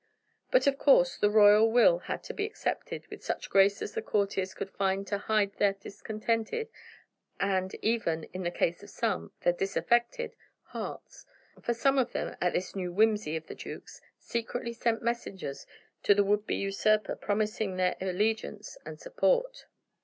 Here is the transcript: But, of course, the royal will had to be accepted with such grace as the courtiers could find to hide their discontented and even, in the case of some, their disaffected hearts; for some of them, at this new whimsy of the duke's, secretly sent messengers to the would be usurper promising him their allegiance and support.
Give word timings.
But, 0.49 0.65
of 0.65 0.79
course, 0.79 1.15
the 1.17 1.29
royal 1.29 1.71
will 1.71 1.99
had 1.99 2.23
to 2.23 2.33
be 2.33 2.43
accepted 2.43 3.05
with 3.11 3.23
such 3.23 3.51
grace 3.51 3.83
as 3.83 3.93
the 3.93 4.01
courtiers 4.01 4.55
could 4.55 4.71
find 4.71 5.05
to 5.05 5.19
hide 5.19 5.53
their 5.57 5.73
discontented 5.73 6.69
and 7.39 7.75
even, 7.83 8.23
in 8.33 8.41
the 8.41 8.49
case 8.49 8.81
of 8.81 8.89
some, 8.89 9.31
their 9.41 9.53
disaffected 9.53 10.35
hearts; 10.63 11.27
for 11.61 11.75
some 11.75 11.99
of 11.99 12.13
them, 12.13 12.35
at 12.41 12.51
this 12.53 12.75
new 12.75 12.91
whimsy 12.91 13.35
of 13.35 13.45
the 13.45 13.53
duke's, 13.53 14.01
secretly 14.17 14.73
sent 14.73 15.03
messengers 15.03 15.67
to 16.01 16.15
the 16.15 16.23
would 16.23 16.47
be 16.47 16.55
usurper 16.55 17.15
promising 17.15 17.73
him 17.73 17.77
their 17.77 17.95
allegiance 18.01 18.79
and 18.83 18.99
support. 18.99 19.67